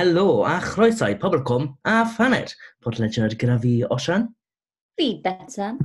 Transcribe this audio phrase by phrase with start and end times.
[0.00, 2.54] Helo a chroeso i Pobl Cwm a Phanet.
[2.80, 4.22] Podlediad gyda fi, Osian.
[4.96, 5.76] Fi, Betan.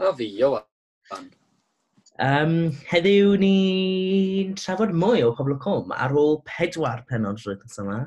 [0.00, 1.26] A fi, Iwan.
[2.24, 2.54] Um,
[2.88, 7.98] heddiw ni'n trafod mwy o Pobl Cwm ar ôl pedwar penod rwy'n pethau yma.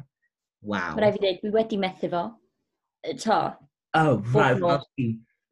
[0.71, 0.95] Waw.
[0.95, 2.23] Mae rai fi dweud, dwi wedi methu fo.
[3.11, 3.37] To.
[3.99, 4.65] O, oh, rhaid.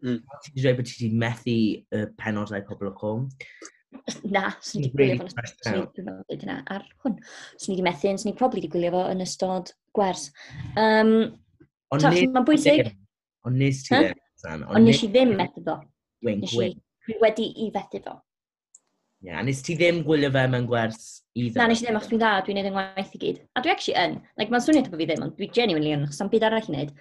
[0.01, 0.17] Mm.
[0.31, 1.55] Fel ti dweud bod ti wedi methu
[1.99, 3.27] y penodau Pobl Cwm.
[4.33, 6.01] Na, swn i wedi gwylio fo yn ystod
[6.73, 7.21] ar hwn.
[7.59, 10.29] Swn i wedi methu, swn i probably wedi gwylio fo yn ystod Gwers.
[10.79, 11.13] Um,
[11.91, 12.93] Ond Mae'n bwysig.
[13.47, 14.65] Ond nes ti ddim, San.
[14.69, 15.79] Ond nes i ddim methu fo.
[16.25, 16.83] Wink, nes wink.
[17.07, 18.19] Dwi wedi i fethu fo.
[19.21, 21.01] Ie, yeah, a nes ti ddim gwylio fe mewn gwers
[21.37, 21.59] iddo?
[21.59, 23.41] Na, nes i ddim, achos dwi'n dda, dwi'n neud yn waith i gyd.
[23.53, 24.15] A dwi actually yn.
[24.39, 26.73] Like, mae'n swnio bod fi ddim, ond dwi genuinely yn, achos am byd arall i
[26.73, 26.93] wneud.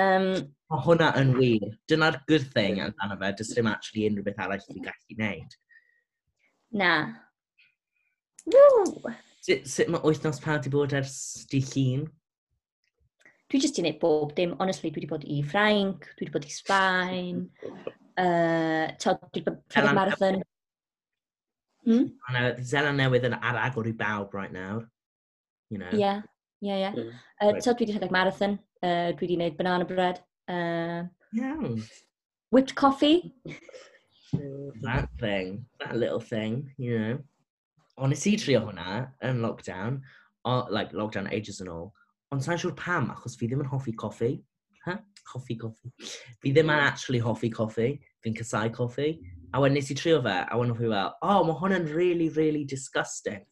[0.00, 0.28] Um,
[0.70, 1.68] Mae hwnna yn wir.
[1.90, 2.88] Dyna'r good thing mm.
[2.88, 5.58] amdano fe, dys ddim actually unrhyw beth arall i gallu wneud.
[6.80, 6.92] Na.
[8.50, 9.14] Woo!
[9.46, 11.20] Sut mae wythnos pa di bod ers
[11.50, 12.08] di llun?
[13.50, 14.54] Dwi jyst i wneud bob dim.
[14.62, 19.46] Honestly, dwi wedi bod i Ffrainc, dwi wedi bod i Sbaen, uh, to, dwi wedi
[19.48, 20.42] bod yn marathon.
[21.88, 22.10] Hmm?
[22.68, 24.84] Zela newydd yn arag o'r i bawb right now.
[25.70, 25.90] You know.
[25.94, 26.22] Yeah,
[26.62, 26.90] Ie, ie.
[26.92, 27.10] Mm.
[27.40, 27.64] Uh, right.
[27.64, 30.20] so dwi wedi rhedeg marathon, uh, dwi wedi gwneud banana bread.
[30.46, 31.56] Uh, yeah.
[32.50, 33.34] Whipped coffee.
[34.82, 37.18] that thing, that little thing, you know.
[37.98, 40.02] Honestly, trio hwnna yn lockdown,
[40.44, 41.94] or, like lockdown ages and all,
[42.34, 44.34] ond sa'n siŵr pam, achos fi ddim yn hoffi coffi.
[44.86, 44.96] Ha?
[45.32, 45.92] Hoffi coffi.
[46.42, 47.92] Fi ddim yn actually hoffi coffi.
[48.24, 49.14] Fi'n casau coffi.
[49.54, 52.62] A wedyn nes i trio fe, a wedyn fi fel, oh, mae hwnna'n really, really
[52.68, 53.42] disgusting.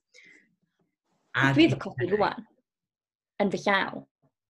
[1.34, 2.46] A dwi efo coffi rwan,
[3.42, 3.98] yn fy llaw,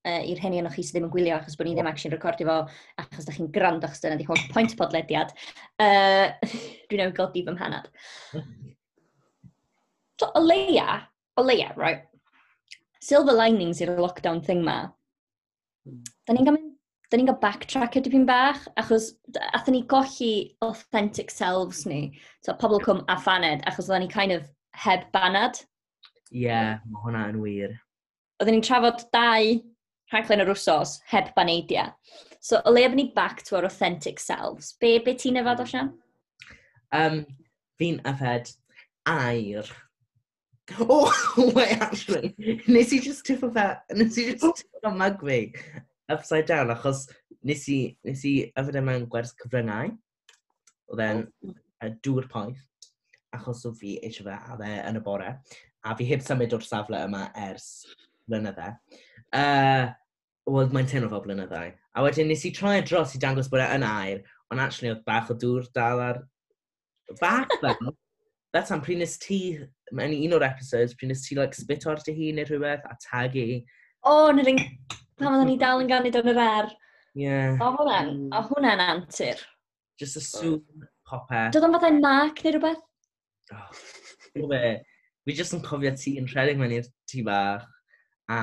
[0.09, 2.49] uh, i'r hynny o'n chi sydd ddim yn gwylio achos bod ni ddim actually'n recordio
[2.49, 2.59] fo
[3.05, 5.33] achos da chi'n gwrando achos dyna di holl pwynt podlediad.
[5.81, 6.35] Uh,
[6.91, 7.89] dwi'n newid godi fy mhanad.
[10.19, 11.05] So, o leia,
[11.39, 12.08] o leia, right,
[13.09, 14.81] silver linings i'r lockdown thing ma,
[15.87, 16.03] hmm.
[16.27, 16.61] da ni'n gael
[17.09, 19.13] da ni'n cael backtracker dipyn bach, achos
[19.57, 20.33] athyn ni golli
[20.65, 22.03] authentic selves ni,
[22.45, 24.45] so pobl cwm a phaned, achos oedden ni kind of
[24.77, 25.63] heb banad.
[26.29, 27.73] Ie, yeah, mae hwnna yn wir.
[28.39, 29.57] Oedden ni'n trafod dau
[30.13, 31.89] rhaglen yr wsos heb baneidia.
[32.45, 34.75] So, o leiaf ni back to our authentic selves.
[34.81, 35.95] Be, be ti'n efo, Dosian?
[36.93, 37.23] Um,
[37.81, 38.53] fi'n yfed
[39.09, 39.65] air.
[40.81, 41.13] Oh,
[41.55, 42.35] wait, actually.
[42.69, 45.39] Nes i just tip o fe, nes i just tip o mug fi
[46.13, 47.07] upside down, achos
[47.45, 49.95] nes i, nes i yfed e mewn gwers cyfryngau.
[50.93, 51.95] Oedd e'n oh.
[52.05, 52.61] dŵr poeth,
[53.37, 55.33] achos o fi eisiau fe a fe yn y bore.
[55.89, 57.71] A fi heb symud o'r safle yma ers
[58.29, 58.75] blynydde.
[59.33, 59.89] Uh,
[60.49, 61.73] Wel, mae'n teimlo fel blynyddau.
[61.93, 65.05] A wedyn nes i troi dros i dangos bod e yn air, ond actually oedd
[65.09, 66.21] bach o dŵr dal ar...
[67.21, 67.93] Bach fel!
[68.59, 69.39] Betan, pryd nes ti,
[69.95, 72.97] mewn un o'r episodes, pryd nes ti like, spit o'r dy hun neu rhywbeth a
[73.05, 73.45] tagu?
[74.03, 74.59] O, oh, nid yn...
[75.19, 76.73] Pan oedden ni dal yn ganid yn yr er.
[77.15, 77.23] Ie.
[77.23, 77.55] Yeah.
[77.63, 79.45] O hwnna'n, o hwnna'n antur.
[79.99, 81.53] Just a soup popeth.
[81.55, 82.83] Doedd o'n fathau mark neu rhywbeth?
[83.55, 83.81] Oh,
[84.35, 84.75] fe.
[85.29, 87.67] Fi jyst yn cofio ti yn rhedeg mewn i'r tŷ bach.
[88.35, 88.41] A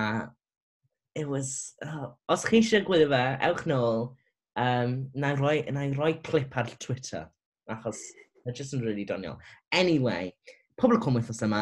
[1.16, 1.74] it was...
[1.84, 4.14] Oh, os chi eisiau gwylio fe, ewch nôl.
[4.56, 7.28] Um, na i roi, na i roi clip ar Twitter.
[7.72, 8.00] Achos
[8.45, 9.38] Mae just yn rili really doniol.
[9.73, 10.33] Anyway,
[10.79, 11.61] pobl cwm wythnos yma,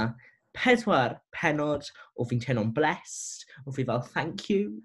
[0.57, 1.88] pedwar penod
[2.19, 4.81] o fi'n teimlo'n blessed, o fi fel thank you.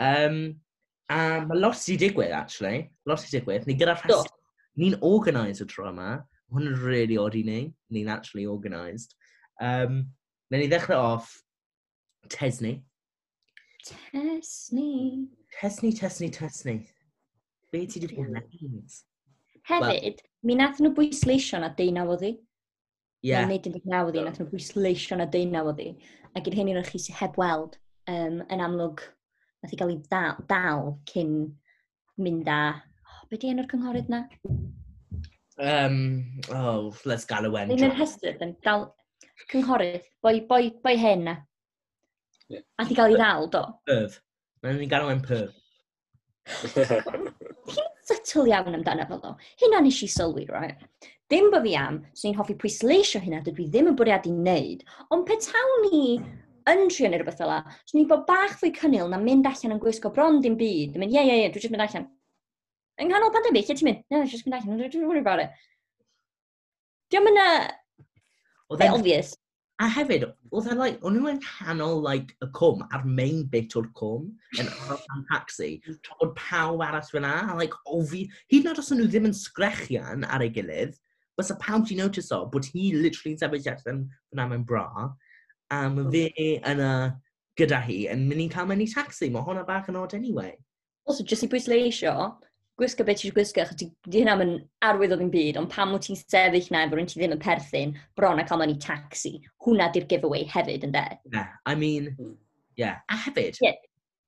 [0.00, 0.60] Um,
[1.10, 2.90] a mae lot i digwydd, actually.
[3.06, 3.66] Lot i digwydd.
[3.66, 4.30] Ni gyda rhestr.
[4.80, 6.12] Ni'n organised y tro yma.
[6.50, 7.60] Hwn yn really odd i ni.
[7.94, 9.16] Ni'n actually organised.
[9.60, 10.04] Um,
[10.50, 11.34] Neu ni ddechrau off
[12.28, 12.80] Tesni.
[13.86, 15.28] Tesni.
[15.56, 16.76] Tesni, Tesni, Tesni.
[17.72, 19.00] Be ti wedi bod yn gwneud?
[19.70, 22.32] Hefyd, well, mi nath nhw bwysleisio na deunaw o ddi.
[23.26, 23.44] Yeah.
[23.44, 25.92] Na nid yn deunaw o ddi, nath nhw bwysleisio na deunaw o ddi.
[26.38, 27.76] Ac i'r hyn i'r chi sy'n heb weld,
[28.10, 29.02] um, yn amlwg,
[29.62, 31.34] nath i gael ei dal, dal cyn
[32.24, 32.60] mynd â...
[33.06, 34.24] Oh, be di enw'r cynghorydd na?
[35.60, 36.00] Um,
[36.56, 37.70] oh, let's gael y wen.
[37.70, 38.88] Ddim Yn yr yn dal
[39.52, 41.36] cynghorydd, boi, boi, boi hen na.
[42.50, 42.66] Yeah.
[42.80, 43.62] A ti gael ei ddal, do?
[43.86, 44.18] Perf.
[44.64, 45.56] Mae'n ni'n gael o'n perf.
[46.74, 49.32] Chi'n sytl iawn amdano fel ddo.
[49.62, 50.84] Hynna nes i sylwi, right?
[51.30, 54.86] Dim bod fi am, sy'n hoffi pwysleisio hynna, dydw i ddim yn bwriad i wneud,
[55.14, 56.16] ond petawn ni
[56.70, 59.76] yn trio neu rhywbeth fel la, so ni'n bod bach fwy cynnil na mynd allan
[59.76, 62.08] yn gwisgo bron dim byd, yn mynd, ie, ie, ie, dwi'n mynd allan.
[63.00, 64.02] Yng nghanol pandemig, lle ti'n mynd?
[64.12, 65.54] No, just mynd allan, don't worry about it.
[67.10, 69.36] Diolch yn obvious.
[69.80, 73.86] A hefyd, oedd e'n like, o'n nhw'n canol, like, y cwm, a'r main bit o'r
[73.96, 74.26] cwm,
[74.60, 74.68] yn
[75.14, 75.70] am taxi,
[76.04, 79.36] trod pawb arall fyna, a, like, o fi, hyd yn oed os nhw ddim yn
[79.38, 80.98] sgrechian ar ei gilydd,
[81.40, 84.84] bys y pawb ti'n notice o, bod hi literally'n sefyll allan fyna mewn bra,
[85.72, 86.12] a mae hmm.
[86.12, 86.92] fe yn y,
[87.60, 90.52] gyda hi, yn mynd i'n cael mynd i taxi, mae hwnna bach yn odd anyway.
[91.08, 92.14] Also, jyst i bwysleisio,
[92.80, 94.54] gwisgo beth ti'n gwisgo, achos di, di hynna yn
[94.86, 97.92] arwydd o ddim byd, ond pam wyt ti'n sefyll na efo'n ti ddim yn perthyn,
[98.16, 99.34] bron a cael mewn i taxi.
[99.66, 101.04] Hwna di'r giveaway hefyd, yn de.
[101.34, 102.38] Yeah, I mean, hmm.
[102.80, 103.02] yeah.
[103.12, 103.76] A hefyd, yeah.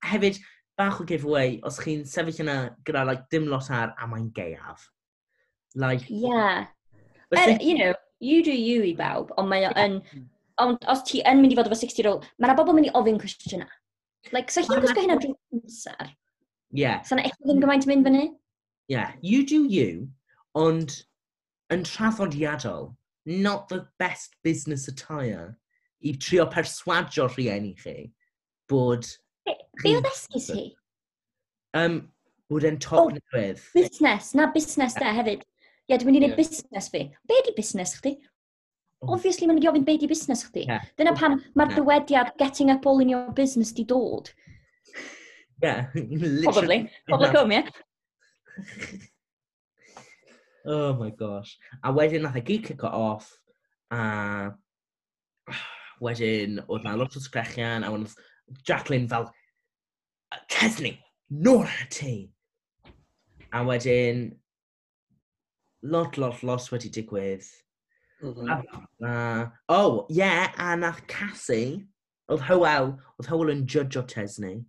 [0.05, 0.41] hefyd,
[0.79, 4.85] bach o giveaway, os chi'n sefyll yna gyda like, dim lot ar a mae'n geiaf.
[5.75, 6.67] Like, yeah.
[7.33, 10.03] Er, you know, you do you i bawb, ond mae yn...
[10.61, 13.17] Ond os ti yn mynd i fod efo 60-year-old, mae yna bobl mynd i ofyn
[13.19, 13.71] cwestiynau.
[14.37, 16.11] Like, so chi'n gwisgo hynna drwy'r amser?
[16.13, 16.83] Ie.
[16.83, 17.01] Yeah.
[17.09, 18.27] So na eich ddim gymaint mynd fyny?
[18.93, 20.09] yeah, you do you,
[20.55, 20.93] ond
[21.73, 22.91] yn traddodiadol,
[23.25, 25.57] not the best business attire
[26.05, 28.11] i trio perswadio rhieni chi
[28.69, 29.09] bod...
[29.47, 30.67] Be oedd esgus hi?
[31.79, 32.03] Um,
[32.53, 33.63] bod e'n top oh, newydd.
[33.73, 35.41] Busnes, na busnes da hefyd.
[35.41, 36.43] Ie, yeah, dwi'n mynd i wneud yeah.
[36.43, 37.07] busnes fi.
[37.31, 38.13] Be di busnes chdi?
[39.01, 39.15] Oh.
[39.17, 40.67] Obviously, mae'n mynd i ofyn be di busnes chdi.
[40.69, 40.85] Yeah.
[41.01, 41.81] Dyna oh, pam mae'r yeah.
[41.81, 44.29] dywediad getting up all in your business di dod.
[45.63, 46.45] Yeah, literally.
[46.45, 46.79] Probably.
[47.09, 47.73] Probably come, yeah.
[50.67, 51.59] oh my gosh.
[51.83, 53.31] A wedyn nath e gyd cico off,
[53.91, 54.53] a
[56.05, 58.11] wedyn oedd na lot o sgrechian, a wedyn
[58.67, 59.31] Jacqueline fel,
[60.51, 60.97] Cesni,
[61.31, 62.15] nôr y ti!
[63.53, 64.31] A wedyn,
[65.83, 67.45] lot, lot, lot wedi digwydd.
[68.23, 68.51] Mm -hmm.
[69.05, 71.85] uh, oh, yeah, a nath Cassie,
[72.31, 74.63] oedd Howell, oedd Howell yn judge o Tesney,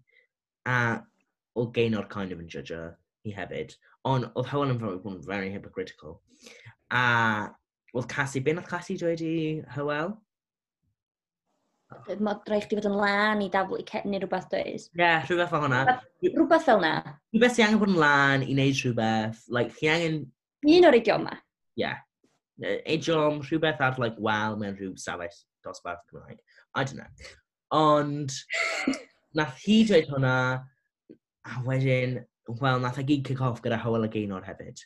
[0.66, 1.04] a
[1.56, 2.90] oedd Gaynor kind of yn judge o
[3.24, 3.76] hi hefyd,
[4.08, 6.20] ond oedd Hywel yn fawr yn very hypocritical.
[6.92, 7.04] A
[7.94, 9.36] oedd Cassie, be nath Cassie dweud i
[9.76, 10.16] Hywel?
[11.94, 14.88] Mae rhaid chdi fod yn lan i daflu cet neu rhywbeth dweud.
[14.90, 15.82] Ie, yeah, rhywbeth fel hwnna.
[16.26, 16.94] Rhywbeth, fel na.
[17.34, 19.44] Rhywbeth sy'n angen bod yn lan i wneud rhywbeth.
[19.54, 20.20] Like, chi angen...
[20.66, 21.38] Un o'r idioma.
[21.78, 21.86] Ie.
[21.86, 22.02] Yeah.
[22.90, 26.42] Idiom, rhywbeth ar, like, wel, mewn rhyw safell dosbarth Cymraeg.
[26.76, 27.32] I don't know.
[27.78, 28.34] Ond,
[29.38, 30.36] nath hi dweud hwnna,
[31.46, 34.84] a wedyn, wel, nath e ag un kick-off gyda Howell a Gaynor hefyd.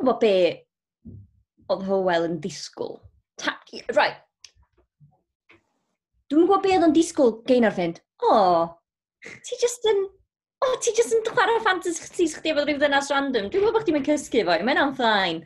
[0.00, 0.34] Wel, be
[1.70, 2.98] oedd Howell yn disgwyl?
[3.40, 3.56] Ta,
[3.96, 4.20] right.
[6.30, 8.02] Dwi'n gwybod be oedd yn disgwyl Gaynor fynd.
[8.26, 8.64] O, oh,
[9.46, 10.04] ti just yn...
[10.60, 13.48] O, oh, ti just yn chwarae fantasies chdi efo rhyw ddynas random.
[13.48, 14.58] Dwi'n gwybod bod chdi'n mynd cysgu fo.
[14.66, 15.40] Mae'n o'n ffain.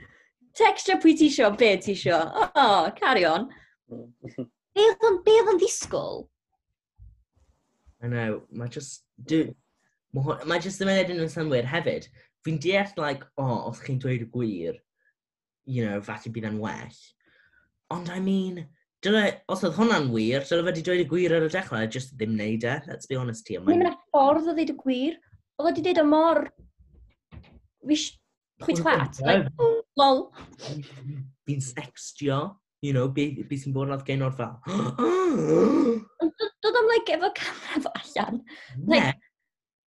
[0.58, 2.18] Texture pwy ti isio, be ti isio.
[2.18, 3.46] O, oh, carry on.
[4.74, 6.24] be oedd yn disgwyl?
[8.02, 9.04] I know, mae just...
[9.22, 9.54] Dwi'n
[10.14, 10.62] Mae hwn...
[10.62, 12.04] jyst ddim yn edrych yn synwyr hefyd.
[12.46, 14.76] Fi'n deall, like, o, oh, os chi'n dweud y gwir,
[15.66, 16.98] you know, falle bydd yn well.
[17.94, 18.56] Ond, I mean,
[19.04, 21.88] dyle, os oedd hwnna'n wir, dyle fe wedi dweud y gwir ar y dechrau, e
[21.96, 23.62] just ddim wneud e, let's be honest here.
[23.64, 25.14] Mae'n mynd ffordd o ddweud y gwir.
[25.58, 26.38] Oedd wedi dweud y mor...
[27.90, 28.06] Wish...
[28.62, 29.14] Chwyt chwat.
[29.26, 30.18] Like, oh, lol.
[31.48, 32.38] Fi'n sextio,
[32.86, 34.54] you know, beth be sy'n bod yn oedd gen o'r fel.
[36.64, 38.36] Dod am, like, efo camera fo allan.
[38.86, 39.18] Like,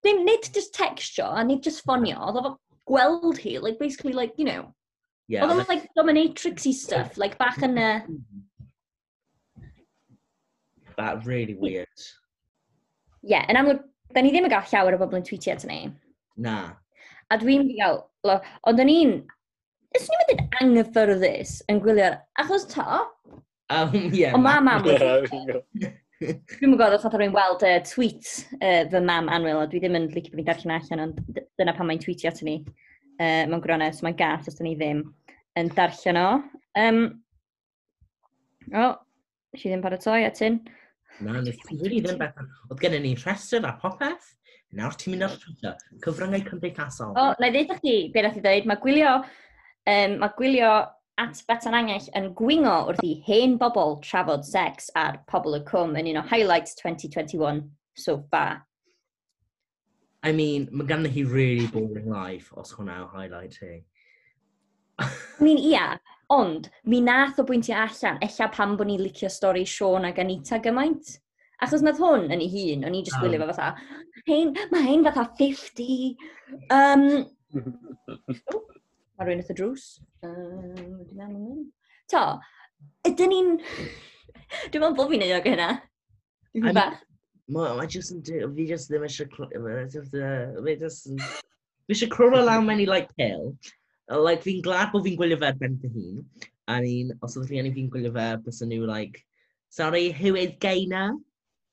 [0.07, 2.51] Ddim nid just textio a nid just ffonio, oedd o
[2.88, 4.69] gweld hi, like basically like, you know,
[5.27, 7.89] yeah, oedd o'n like dominatrixy stuff, like bach yn y...
[10.95, 12.06] That really weird.
[13.21, 13.83] Yeah, yn amlwg,
[14.15, 15.81] da ni ddim yn gael llawer o bobl yn tweetio at ni.
[16.39, 16.56] Na.
[17.27, 19.13] A dwi'n gael, ond o'n i'n,
[19.98, 23.04] ys ni'n mynd yn anghyffyrddus yn gwylio'r, achos ta,
[23.69, 24.83] Um, yeah, O ma mam.
[26.18, 28.26] Dwi'n gwybod os oedd rwy'n weld y uh, tweet
[28.57, 31.76] uh, fy mam Anwyl, a dwi ddim yn licio bod fi'n darllen allan, ond dyna
[31.78, 35.04] pan mae'n tweetio at ni uh, mewn gronau, so mae'n gath os dyn ni ddim
[35.62, 36.26] yn darllen o.
[36.81, 37.04] Um,
[38.71, 38.95] o, oh,
[39.54, 40.57] i ddim paratoi at hyn.
[41.21, 42.42] Na, nes i wedi ddim beth.
[42.71, 44.33] Oedd gennym ni rhestr a popeth,
[44.78, 47.14] nawr ti'n mynd ar Twitter, cyfryngau cymdeithasol.
[47.14, 49.19] O, na i ddeitha chdi, be nath i ddweud, mae gwylio,
[49.94, 50.74] um, mae gwylio
[51.18, 55.97] at Betan Angell yn gwingo wrth i hen bobl trafod sex ar pobl y cwm
[55.97, 57.64] yn un o highlights 2021
[57.97, 58.62] so far.
[60.24, 63.80] I mean, mae ganddo hi really boring life os hwnna yw highlight hi.
[65.00, 65.97] I mean, ia,
[66.33, 70.62] ond mi nath o bwyntio allan, ella pam bod ni'n licio stori Sean ac Anita
[70.62, 71.18] gymaint.
[71.66, 73.50] Achos nad hwn yn ei hun, o'n i just gwylio um.
[73.50, 73.69] fo fatha,
[74.30, 76.18] hein, mae hein fatha 50.
[76.69, 77.07] Um,
[79.18, 79.83] Mae rhywun eitha drws.
[80.21, 81.62] Um, dwi'n meddwl yn
[82.14, 82.24] To,
[83.09, 83.47] ydyn ni'n...
[84.69, 85.69] dwi'n meddwl bod fi'n neud o gyda.
[86.54, 87.00] Dwi'n bach.
[87.52, 88.21] Mo, I just yn...
[88.24, 89.50] Fi just ddim eisiau...
[89.50, 91.18] Fi just yn...
[91.18, 93.56] Fi eisiau cwrw lawn mewn i, like, pil.
[94.14, 96.21] Like, fi'n glad bod fi'n gwylio fe ben fy hun.
[96.68, 99.24] I mean, Os oedd rhieni fi'n gwylio fe, bys nhw, like...
[99.74, 100.86] Sorry, who is gay?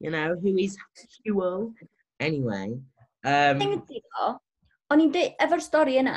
[0.01, 0.77] You know, who is
[1.23, 1.75] Hewell?
[2.21, 2.81] Anyway.
[3.25, 4.33] Um, Thing ydi, o,
[4.93, 6.17] o'n i'n dweud, efo'r stori yna,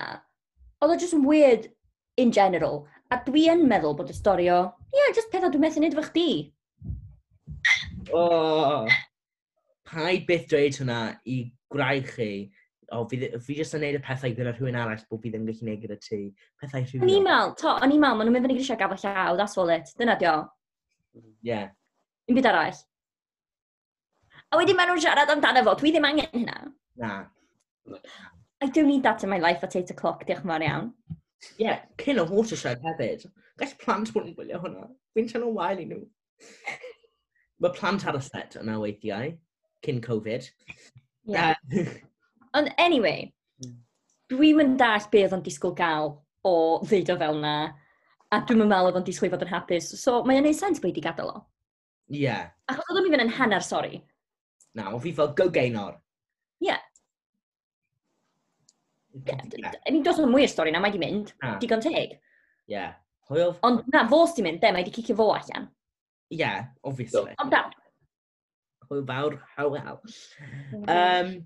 [0.82, 1.72] Oedd o just yn weird
[2.22, 2.86] in general.
[3.14, 4.60] A dwi yn meddwl bod y stori o,
[4.92, 6.30] ie, yeah, just pethau dwi'n methu wneud efo chdi.
[8.16, 8.88] Oh,
[9.88, 11.40] paid byth dweud hwnna i
[11.74, 12.32] gwraig chi.
[12.88, 15.48] O, oh, fi, fi jyst yn neud y pethau gyda rhywun arall bod fi ddim
[15.48, 16.20] yn gallu neud gyda ti.
[16.62, 17.08] Pethau rhywun.
[17.08, 19.58] O'n i'n meddwl, to, o'n i'n meddwl, maen nhw'n mynd i grisio gafel llaw, that's
[19.58, 19.92] all it.
[20.00, 20.36] Dyna dio.
[21.18, 21.26] o.
[21.48, 21.64] Ie.
[22.28, 22.84] Un byd arall.
[24.48, 26.62] A wedyn maen nhw'n siarad amdano fo, dwi ddim angen hynna.
[27.02, 27.12] Na.
[28.62, 30.92] I don't need that in my life at 8 o'clock, diolch yn fawr iawn.
[31.60, 33.28] Ie, yeah, cyn o watershed hefyd.
[33.60, 34.88] Gais plant bod yn gwylio hwnna.
[35.14, 36.00] Fi'n teimlo wael i nhw.
[37.62, 39.36] Mae plant ar y set yna weithiau,
[39.86, 40.50] cyn Covid.
[41.30, 41.54] Yeah.
[41.70, 41.86] Uh,
[42.58, 43.30] Ond anyway,
[44.32, 46.16] dwi'n mynd dall be oedd o'n disgwyl gael
[46.48, 46.56] o
[46.88, 47.54] ddeud o fel na,
[48.34, 49.94] a dwi'n mynd meddwl oedd o'n disgwyl fod yn hapus.
[50.02, 51.40] So, mae'n neud sens bod i gadael o.
[52.10, 52.24] Ie.
[52.26, 52.50] Yeah.
[52.72, 54.02] Achos oedd o'n mynd yn hanner sori.
[54.78, 56.00] Na, o fi fel go-gainor.
[56.64, 56.72] Ie.
[56.72, 56.87] Yeah.
[59.26, 61.34] Yn i dos o'n mwy o stori na, mae di mynd.
[61.42, 61.58] Ah.
[61.62, 62.18] Digon teg.
[62.68, 62.78] Ie.
[62.78, 62.96] Yeah.
[63.68, 65.68] Ond na, fos di mynd, de, mae di cicio fo allan.
[66.32, 67.36] Ie, yeah, obviously.
[67.44, 67.66] Ond da.
[68.88, 70.00] Hwyl fawr, hawel.
[70.74, 71.38] Um, mm.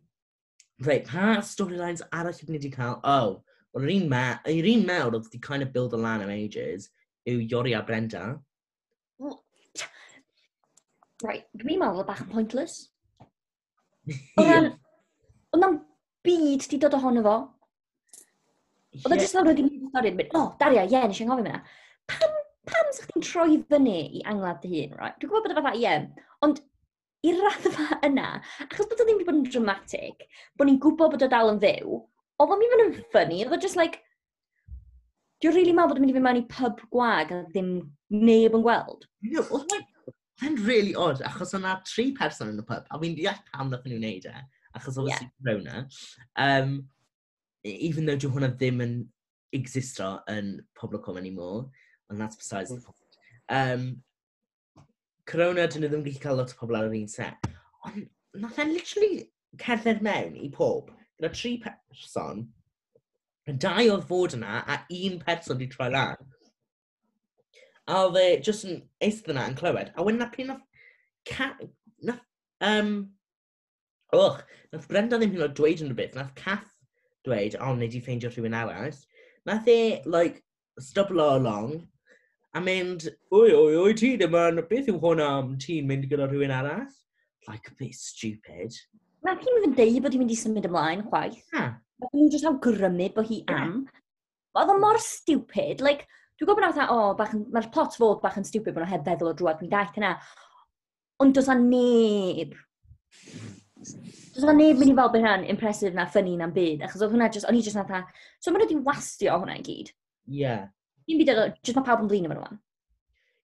[0.86, 3.00] Reit, pa storylines arall ydyn ni wedi cael?
[3.06, 3.42] Oh,
[3.74, 6.34] wel, yr un, ma yr un mewr oedd wedi kind of build a lan am
[6.34, 6.90] ages
[7.30, 8.24] yw Iori a Brenda.
[11.22, 12.80] Right, dwi'n meddwl oedd bach yn pointless.
[14.42, 14.72] Oedd
[15.54, 15.76] yna'n
[16.26, 17.36] byd di dod ohono fo.
[19.00, 21.48] Oedd e o jyst lawr wedi mynd stori mynd, o, Daria, ie, nes i'n gofyn
[21.48, 21.62] fyna.
[22.12, 22.36] Pam,
[22.68, 25.16] pam sa'ch chi'n troi fyny i angladd dy hun, right?
[25.22, 26.60] Dwi'n gwybod bod o fatha, ie, ond
[27.30, 28.28] i'r raddfa yna,
[28.66, 30.28] achos bod o ddim wedi bod yn dramatic,
[30.60, 32.02] bod ni'n gwybod bod o dal yn fyw,
[32.42, 34.02] oedd o'n mynd yn ffynnu, oedd o just like,
[35.42, 37.74] dwi'n rili really meddwl bod o'n mynd i fynd mewn i pub gwag a ddim
[38.12, 39.08] neb yn gweld.
[39.32, 43.44] No, oedd o'n really odd, achos o'na tri person yn y pub, a fi'n deall
[43.54, 44.42] pam ddech nhw'n neud e,
[44.76, 45.30] achos oedd yeah.
[45.40, 45.86] Corona.
[46.36, 46.82] Um,
[47.64, 48.96] E, even though dyw hwnna ddim yn
[49.56, 51.70] existo yn Poblocom anymore,
[52.10, 52.86] and that's besides the mm.
[52.86, 53.20] point.
[53.50, 53.86] Um,
[55.28, 57.52] corona, dyn nhw ddim gallu cael lot o pobl ar yr un set.
[57.88, 58.08] Ond
[58.42, 59.30] nath e'n literally
[59.62, 62.46] cerdded mewn i pob, gyda tri person,
[63.50, 66.28] y dau oedd fod yna, a un person di troi lan.
[67.92, 70.68] A oedd e jyst yn eistedd yna yn clywed, a wedyn na pryd nath...
[71.30, 71.52] Ca,
[72.02, 72.24] nath
[72.66, 72.94] um,
[74.12, 74.42] Och,
[74.74, 76.71] nath Brenda ddim hyn o dweud yn rhywbeth, nath Cath
[77.28, 78.98] dweud, o, oh, wneud i ffeindio rhywun arall,
[79.50, 80.42] nath e, like,
[80.82, 81.76] stoblo along,
[82.56, 86.28] a mynd, oi, oi, oi, ti ddim yn, beth yw hwn am ti'n mynd gyda
[86.30, 86.90] rhywun arall?
[87.48, 88.76] Like, a bit stupid.
[89.26, 91.44] Nath hi'n mynd yn deud bod hi'n mynd i symud ymlaen, chwaith.
[91.56, 91.68] Ha.
[92.02, 93.84] Mae hi'n just awgrymu bod hi am.
[94.58, 98.40] Oedd o mor stupid, like, dwi'n gwybod bod e, o, oh, mae'r plot fod bach
[98.42, 100.16] yn stupid bod nhw heb feddwl o drwad, mi'n daeth yna.
[101.22, 102.58] Ond does na neb
[103.82, 107.16] Does na neb mynd i fel bod hynna'n impresif na ffynnu na'n byd, achos oedd
[107.16, 108.04] hwnna just, o'n i just natha,
[108.40, 109.92] so maen nhw wedi wastio hwnna i gyd.
[110.30, 110.42] Ie.
[110.44, 110.68] Yeah.
[111.10, 112.52] Un byd oedd, just mae pawb yn blin efo nhw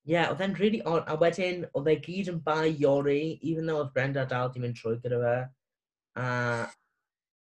[0.08, 3.68] Ie, yeah, oedd e'n really odd, a wedyn, oedd e gyd yn bai Iori, even
[3.68, 5.34] though oedd Brenda dal di mynd trwy gyda fe.
[6.18, 6.70] A, uh,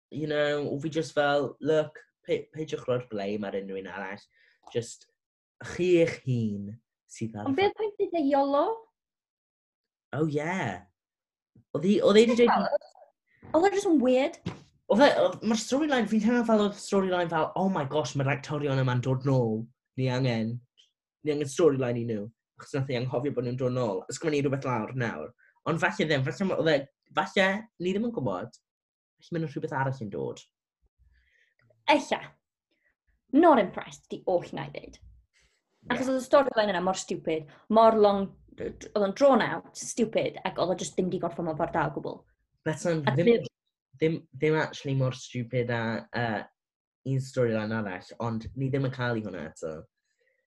[0.09, 4.25] you know, o fi just fel, look, pe peidiwch roi'r blame ar unrhyw un arall.
[4.73, 5.05] Just,
[5.75, 6.73] chi eich hun
[7.05, 7.51] sydd ar...
[7.51, 8.65] Ond beth pwynt ydy Iolo?
[10.17, 10.87] Oh, yeah.
[11.75, 12.69] Oedd hi wedi dweud...
[13.55, 14.37] Oedd e just yn weird.
[14.91, 15.09] Oedd e,
[15.47, 19.25] mae'r storyline, fi'n teimlo fel oedd storyline fel, oh my gosh, mae'r actorion yma'n dod
[19.27, 19.63] nôl.
[19.99, 20.55] Ni angen,
[21.23, 22.27] ni angen storyline i nhw.
[22.59, 24.03] Achos nath i anghofio bod nhw'n dod nôl.
[24.11, 25.31] Ysgrifennu rhywbeth lawr nawr.
[25.69, 26.77] Ond falle ddim, falle oedd e,
[27.17, 27.47] falle,
[27.81, 28.59] ni ddim yn gwybod.
[29.25, 30.43] Falle mae'n rhywbeth arall yn dod.
[31.95, 32.21] Ella.
[33.35, 35.01] Not impressed, di oll na i ddweud.
[35.91, 38.29] Achos oedd y storyline yna mor stupid, mor long
[38.61, 41.87] oedd o'n drawn out, stupid, ac oedd o just ddim di gorffo mewn ffordd da
[41.89, 42.19] o gwbl.
[42.65, 43.47] Bethan, ddim,
[43.99, 45.81] ddim, ddim actually mor stupid a
[46.15, 46.41] uh,
[47.05, 49.75] un storyline arall, ond ni ddim yn cael ei hwnna eto.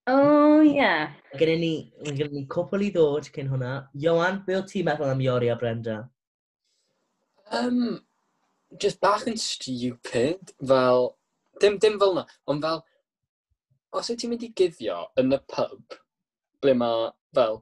[0.09, 0.75] Oh, ie.
[0.79, 1.15] Yeah.
[1.37, 1.73] Gynny ni,
[2.07, 3.73] gynny ni cwpl i ddod cyn hwnna.
[4.05, 5.99] Johan, be o ti'n meddwl am Iori a Brenda?
[7.53, 8.01] Um,
[8.81, 11.13] just bach yn stupid, fel,
[11.61, 12.83] dim, dim fel na, ond fel,
[13.97, 15.97] os wyt ti'n mynd i guddio yn y pub,
[16.65, 17.61] ble mae, fel,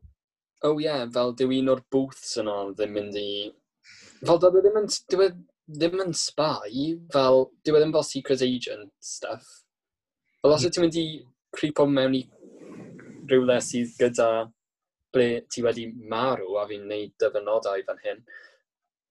[0.65, 3.29] oh yeah, fel dyw un o'r booths yna ddim mynd i...
[4.25, 5.29] Fel dyw e ddim yn, dyw e
[5.67, 9.49] ddim yn spy, fel dyw e ddim fel secret agent stuff.
[10.43, 11.07] Fel os ti'n mynd i
[11.57, 12.23] creepo mewn i
[13.27, 14.31] rhywle sydd gyda
[15.15, 18.25] ble ti wedi marw a fi'n neud dyfynodau fan hyn,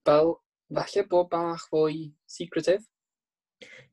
[0.07, 0.35] fel
[0.77, 2.05] falle bod bach fwy
[2.37, 2.83] secretive.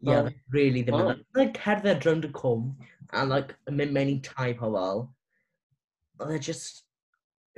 [0.02, 0.30] Ie, yeah, oh.
[0.54, 1.10] really ddim yn...
[1.12, 1.26] Oh.
[1.38, 2.70] Like, cerdded drwy'n y cwm,
[3.14, 5.04] a like, mynd mewn i tai pobl,
[6.22, 6.82] oedd e just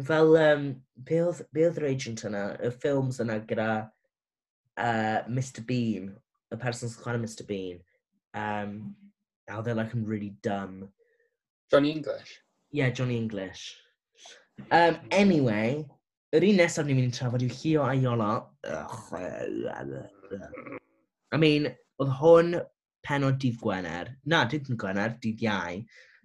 [0.02, 3.68] fel, um, be oedd, be oedd yr agent yna, y ffilms yna gyda
[4.80, 6.10] uh, Mr Bean,
[6.50, 7.78] y person sy'n chwarae Mr Bean,
[8.34, 8.94] um,
[9.48, 10.88] a oedd they're like I'm really dumb.
[11.70, 12.40] Johnny English?
[12.72, 13.76] Yeah, Johnny English.
[14.70, 15.84] Um, anyway,
[16.34, 18.32] yr un nesaf ni'n mynd i trafod yw Hio a Iola.
[21.34, 21.70] I mean,
[22.02, 22.58] oedd hwn
[23.06, 24.10] penod dydd Gwener.
[24.26, 25.84] Na, dydd Gwener, dydd Iau.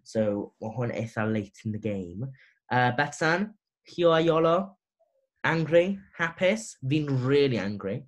[0.10, 2.26] So, mae hwn eitha late in the game.
[2.72, 3.52] Uh, Bethan,
[3.90, 4.58] Pio Aiolo,
[5.44, 6.76] angry, hapus.
[6.86, 8.04] Fi'n really angry.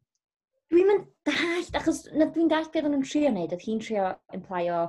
[0.72, 4.84] Dwi'n mynd dallt, achos na dwi'n dallt beth nhw'n trio wneud, oedd hi'n trio implio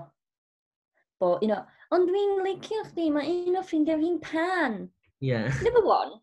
[1.23, 1.63] bo, you know,
[1.95, 4.79] ond dwi'n licio chdi, mae un o ffrindiau fi'n pan.
[5.23, 5.49] Yeah.
[5.65, 6.17] Number one,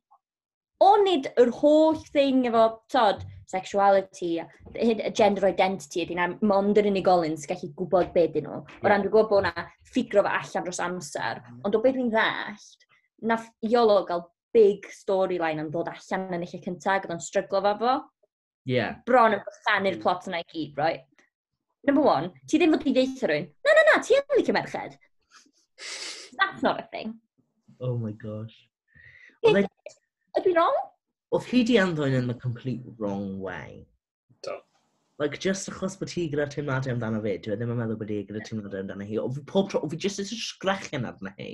[0.84, 6.90] o nid yr holl thing efo, tod, sexuality, a gender identity ydy na, mond yr
[6.92, 8.60] unigolyn sy'n gallu gwybod beth dyn nhw.
[8.62, 11.64] O ran dwi'n gwybod bod na ffigro fo allan dros amser, mm.
[11.66, 12.86] ond o beth dwi'n ddallt,
[13.26, 17.94] na iolo gael big storyline yn dod allan yn eich cyntaf, gyda'n stryglo fo fo.
[18.70, 19.00] Yeah.
[19.08, 20.04] Bron yn bysanu'r mm.
[20.04, 21.06] plot yna i gyd, right?
[21.88, 24.98] Number one, ti ddim fod i ddeitha rhywun, na, na, na, ti yn licio merched.
[26.40, 27.16] That's not a thing.
[27.80, 28.56] Oh my gosh.
[29.46, 29.68] Oedd e-
[30.40, 30.76] I wrong?
[31.36, 33.86] Oedd hi di anddwyn in the complete wrong way.
[34.44, 34.58] Do.
[35.20, 38.14] Like, just achos bod ti gyda teimladau amdano fi, dwi e ddim yn meddwl bod
[38.16, 39.20] i gyda teimladau amdano hi.
[39.22, 41.50] O fi pob tro, o fi just eisiau sgrechian arna hi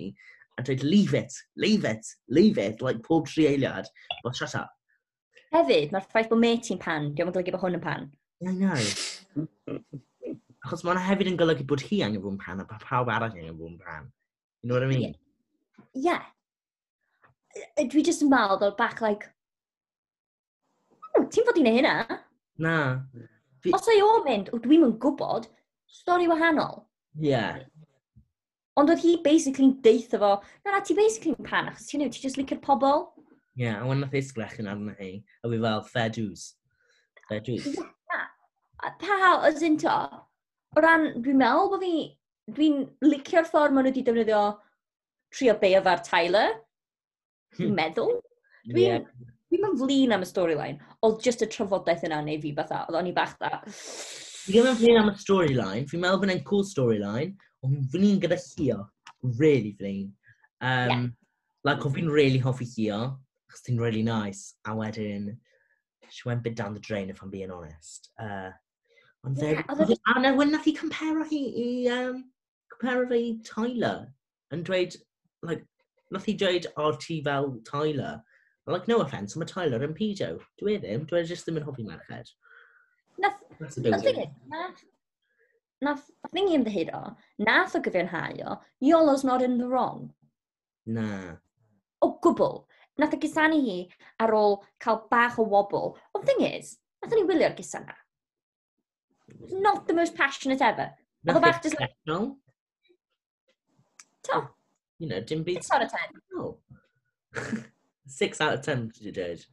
[0.57, 3.85] a dweud, leave it, leave it, leave it, like pob tri eiliad.
[4.23, 4.71] well, shut up.
[5.53, 8.07] Hefyd, mae'r ffaith bod met ti'n pan, diolch yn golygu bod hwn yn pan.
[8.43, 9.45] I know.
[10.65, 13.31] Achos mae'n hefyd yn golygu bod hi angen fod yn pan, a pa pawb arall
[13.31, 14.09] angen fod yn pan.
[14.63, 15.15] You know what I mean?
[15.93, 16.23] Yeah.
[17.55, 17.85] yeah.
[17.91, 19.29] Dwi just yn meddwl, fel bach, like,
[21.13, 21.95] hmm, ti'n fod i'n ei hynna?
[22.65, 22.77] Na.
[23.63, 23.75] Fi...
[23.75, 25.47] Os ei o mynd, dwi'n yn gwybod,
[26.01, 26.83] stori wahanol.
[27.15, 27.63] Yeah.
[28.79, 30.31] Ond oedd hi basically'n deitha fo,
[30.65, 33.05] na na, ti basically'n pan, achos ti'n ti just licio'r pobl.
[33.55, 35.11] Ie, yeah, a wan nath eisgrech yn arna hi,
[35.43, 36.43] a fi fel, fair dues.
[37.29, 37.69] Fair dues.
[37.71, 38.25] Yeah.
[38.99, 39.93] Pa, as in to,
[40.75, 41.93] o ran, dwi'n meddwl bod fi,
[42.57, 44.41] dwi'n licio'r ffordd maen nhw wedi defnyddio
[45.33, 46.59] trio beio ar Tyler.
[47.55, 47.79] Dwi'n hmm.
[47.79, 48.13] meddwl.
[48.67, 49.07] Dwi'n yeah.
[49.55, 52.99] dwi yn flin am y storyline, oedd just y trafodaeth yna neu fi fatha, oedd
[52.99, 53.61] o'n i bach da.
[53.63, 57.31] Fi ddim yn flin am y storyline, fi'n meddwl bod e'n cool storyline,
[57.65, 58.85] ond fi'n gyda Hio,
[59.39, 60.13] really flin.
[60.61, 61.07] Um, yeah.
[61.65, 62.99] Like, fi'n really hoffi Hio,
[63.49, 65.35] achos ti'n really nice, a wedyn,
[66.09, 68.09] she went bit down the drain, if I'm being honest.
[68.21, 68.51] Uh,
[69.25, 72.25] ond yeah, fe, e e- a na, when nath compare hi i, um,
[72.71, 74.07] compare fe i Tyler,
[74.53, 74.95] yn dweud,
[75.41, 75.65] like,
[76.11, 78.21] nath i dweud, o, ti fel Tyler.
[78.67, 80.35] Like, no offence, mae Tyler yn pedo.
[80.61, 82.33] Dwi e ddim, dwi e ddim yn hoffi merched.
[83.21, 84.85] Nath, nath, nath,
[85.85, 87.01] nath, nath ni ymddihiro,
[87.47, 90.09] nath o gyfiawnhau o, Iolo's not in the wrong.
[90.85, 91.37] Na.
[92.01, 92.63] O gwbl.
[93.01, 93.77] Nath o gusanu hi
[94.23, 95.95] ar ôl cael bach o wobl.
[96.15, 97.95] Ond thing is, nath ni wylio'r gusana.
[99.51, 100.91] Not the most passionate ever.
[101.23, 101.95] Nath o bach just like...
[102.05, 102.37] No.
[104.29, 104.47] To.
[104.99, 105.63] You know, dim byd...
[105.63, 105.99] 6 out of 10.
[106.33, 106.57] No.
[108.07, 109.47] 6 out of 10, did you judge?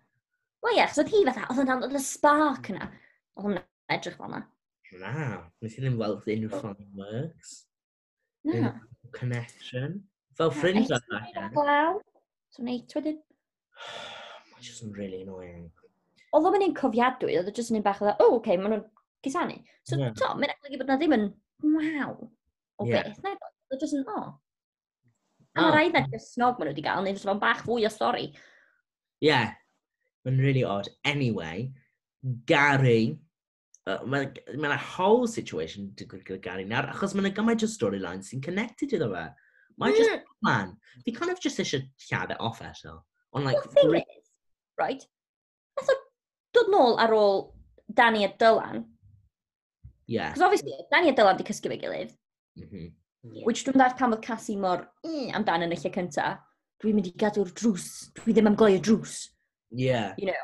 [0.63, 2.87] Wel ie, yeah, so oedd hi fatha, oedd o'n oedd y spark yna.
[3.35, 4.45] Oedd hwnna edrych fel yna
[5.01, 5.13] na,
[5.63, 7.53] nes i ddim weld unrhyw ffordd works.
[8.49, 8.73] Na.
[9.17, 10.01] Connection.
[10.39, 11.29] Fel ffrind ffrindiau.
[11.37, 12.01] Na, glaw.
[12.53, 13.21] So neit wedyn.
[14.53, 15.71] Mae'n just yn really annoying.
[16.33, 18.77] Oedd o'n un cofiadwy, oedd o'n just yn un bach o dda, o, oce, maen
[18.77, 18.85] nhw'n
[19.25, 19.59] cysanu.
[19.89, 20.15] So, yeah.
[20.19, 21.27] to, mae'n eglygu bod na ddim yn
[21.65, 23.09] waw o yeah.
[23.09, 23.21] beth.
[23.25, 24.23] Na, oedd o'n just yn, o.
[25.53, 25.75] A mae oh.
[25.75, 28.31] rhaid na just snog maen nhw wedi gael, neu just fo'n bach fwy o stori.
[29.25, 29.53] Yeah,
[30.27, 30.89] mae'n really odd.
[31.05, 31.69] Anyway,
[32.49, 33.19] Gary
[33.87, 38.95] mae'n ma whole situation digwydd gyda Gary nawr, achos mae'n gymaint o storylines sy'n connected
[38.95, 39.25] iddo fe.
[39.81, 40.05] Mae'n yeah.
[40.05, 40.77] just man.
[41.05, 43.01] Fi kind of just eisiau lladd it off eto.
[43.33, 43.59] Ond like...
[43.63, 44.31] The thing is,
[44.79, 45.03] right,
[45.79, 45.99] nath o
[46.55, 47.45] dod nôl ar ôl
[47.93, 48.85] Danny a Dylan.
[50.07, 50.33] Yeah.
[50.35, 52.15] Cos obviously, Danny a Dylan di cysgu fe gilydd.
[52.61, 53.45] Mm -hmm.
[53.47, 56.37] Which dwi'n dweud pan fod Cassie mor mm, amdan yn y lle cynta.
[56.83, 58.13] Dwi'n mynd i gadw'r drws.
[58.19, 59.31] Dwi ddim am gloi y drws.
[59.71, 60.15] Yeah.
[60.19, 60.43] You know.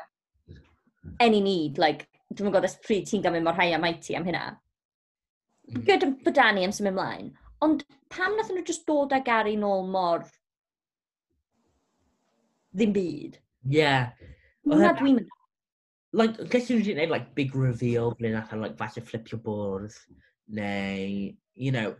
[1.19, 2.07] Any need, like,
[2.39, 4.43] dwi'n gwybod ys pryd ti'n gymryd mor rhai am IT am hynna.
[5.69, 5.85] Mm.
[5.85, 7.31] Good bod Dani am symud ymlaen.
[7.65, 10.23] Ond pam nath nhw just dod ag Gary nôl mor
[12.75, 13.39] ddim byd?
[13.67, 13.75] Ie.
[13.79, 14.11] Yeah.
[14.67, 15.35] Hwna dwi'n mynd.
[16.19, 19.97] Like, gallu nhw wedi gwneud like, big reveal, ble nath like, falle flipio bwrdd,
[20.59, 21.91] neu, you know.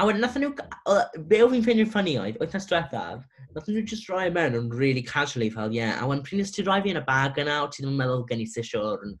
[0.00, 0.50] A wedyn, nath nhw,
[0.88, 4.32] uh, be o fi'n ffeindio'n ffynnu oedd, oedd nas diwethaf, nath nhw just rhoi e
[4.34, 5.82] mewn yn really casually fel, ie.
[5.82, 5.98] Yeah.
[6.00, 8.00] A wedyn, pryn nes ti rhoi fi yn y bag yna, o ti ddim yn
[8.00, 9.20] meddwl gen i sisiwr, and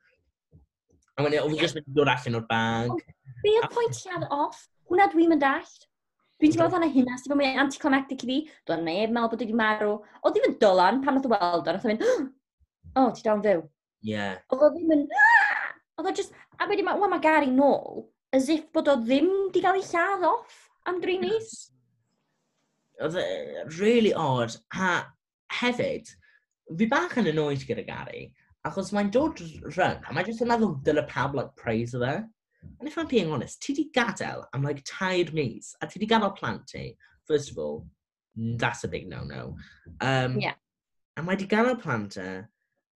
[1.18, 3.02] A wedyn, oedd jyst wedi dod allan o'r bag.
[3.42, 4.62] Be o'r pwynt lladd off?
[4.88, 5.88] Hwna dwi'n mynd allt.
[6.40, 8.38] Dwi'n teimlo dda'n hynna, sydd bod mae'n anticlimactic i fi.
[8.66, 9.92] Dwi'n neb meddwl bod wedi marw.
[9.92, 10.60] Oh, oh, o, ddim yn ah!
[10.64, 12.32] dylan pan oedd y weld o'n, oedd yn mynd,
[12.96, 13.60] o, ti dawn fyw.
[14.08, 14.24] Ie.
[14.50, 15.04] Oedd o ddim yn,
[16.00, 19.62] oedd o just, a wedi ma, mae Gary nôl, as if bod o ddim wedi
[19.62, 20.58] cael ei lladd off
[20.90, 21.52] am dri mis.
[23.04, 23.28] Oedd e
[23.78, 24.96] really odd, a
[25.60, 26.10] hefyd,
[26.78, 28.30] fi bach yn annoyed gyda Gary,
[28.68, 29.40] Achos mae'n dod
[29.74, 32.12] rhan, a mae jyst yn meddwl dyle pawb like, praise fe.
[32.78, 36.06] And if I'm being honest, ti di gadael am like tair mis, a ti di
[36.06, 36.96] gadael plant ti,
[37.26, 37.86] first of all,
[38.38, 39.56] mm, that's a big no-no.
[40.00, 40.54] Um, yeah.
[41.16, 42.44] A mae di gadael plant e,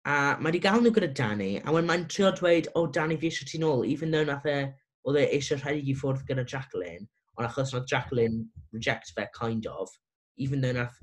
[0.05, 3.16] a mae di gael nhw gyda Danny, a when mae'n trio dweud, o oh, Danny
[3.16, 4.59] fi eisiau ti nôl, even though nath e,
[5.07, 7.07] oedd e eisiau rhaid i ffwrdd gyda Jacqueline,
[7.38, 8.42] ond achos nath Jacqueline
[8.75, 9.94] reject fe, kind of,
[10.37, 10.98] even though nath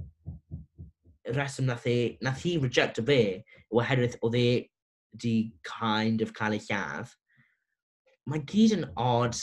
[1.38, 3.22] reswm nath, e, nath hi rejecto fe
[3.76, 4.50] oherwydd oedd e
[5.18, 5.36] di
[5.68, 7.12] kind of cael ei lladd.
[8.30, 9.38] Mae gyd yn odd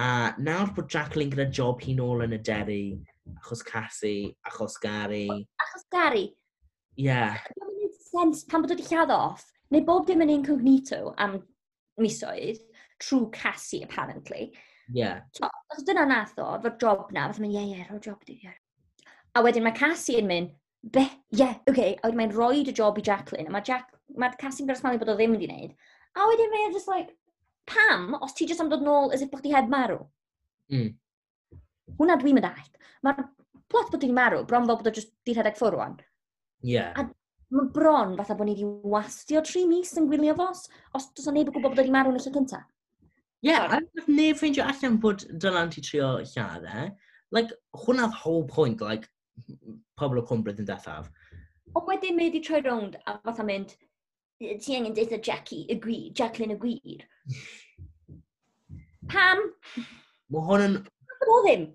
[0.00, 2.82] a nawr bod Jacqueline gyda job hi nôl yn y deri
[3.38, 5.28] achos Cassie, achos Gary.
[5.62, 6.26] Achos Gary?
[6.96, 7.04] Ie.
[7.08, 7.38] Yeah.
[7.60, 11.40] Mae'n sens pan bod wedi lladd off, neu bob dim yn incognito am
[12.00, 12.60] misoedd,
[13.00, 14.52] true Cassie apparently.
[14.92, 15.00] Ie.
[15.00, 15.24] Yeah.
[15.32, 18.38] So, os dyna nath o, fo'r job na, fath mynd, ie, ie, yeah, job di,
[18.44, 18.54] ie.
[19.36, 20.54] A wedyn mae Cassie yn mynd,
[20.92, 21.94] be, ie, yeah, oce, okay.
[22.00, 25.02] a wedyn mae'n rhoi y job i Jacqueline, a mae Jack, ma Cassie'n gorau smalio
[25.02, 25.74] bod o ddim wedi wneud.
[26.16, 27.14] A wedyn mae'n e just like,
[27.66, 29.34] pam, os ti jyst am dod nôl as if hmm.
[29.34, 30.04] bod ti heb marw?
[30.72, 30.94] Mm.
[31.98, 32.78] Hwna dwi'n mynd allt.
[33.06, 33.26] Mae'r
[33.70, 35.98] plot bod ti'n marw, bron fel bod o jyst di rhedeg ffwrw o'n.
[36.66, 36.94] Yeah.
[36.98, 37.06] A
[37.54, 41.34] mae bron fatha bod ni wedi wastio tri mis yn gwylio fos, os does o
[41.34, 42.62] neb yn gwybod bod wedi marw yn y lle cynta.
[43.44, 46.88] Ie, yeah, a wnaeth neb ffeindio allan bod dylan ti trio lladd e.
[47.34, 49.10] Like, hwnna'r whole point, like,
[50.00, 51.10] pobl o cwmbryd yn dethaf.
[51.74, 53.74] Ond wedyn mae wedi troi rownd a fatha mynd,
[54.40, 57.06] ti angen deitha Jackie y gwir, Jacqueline y gwir.
[59.12, 59.42] Pam?
[60.32, 60.78] Mae hwn yn...
[61.26, 61.66] Mae ddim.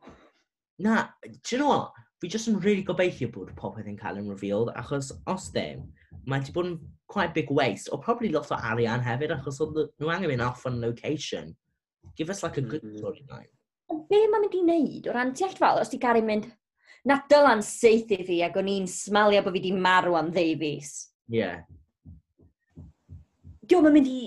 [0.81, 1.03] Na,
[1.41, 1.89] ti'n you know
[2.21, 5.87] fi jyst yn really gobeithio bod popeth yn cael yn revealed, achos os ddim,
[6.29, 6.75] mae wedi bod yn
[7.09, 10.67] quite big waste, o probably lot o arian hefyd, achos oedd nhw angen mynd off
[10.69, 11.55] on location.
[12.17, 13.01] Give us like a good mm-hmm.
[13.01, 13.49] storyline.
[13.89, 16.45] Ond be mae'n mynd i wneud o ran ti all fel, os ti gari mynd,
[17.07, 20.91] na Dylan seithi fi ac o'n i'n smalio bod fi wedi marw am ddeu fus.
[21.31, 21.39] Ie.
[21.39, 21.63] Yeah.
[23.65, 24.21] Diolch yn mynd i...